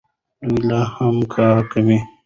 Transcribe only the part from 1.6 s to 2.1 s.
کوي.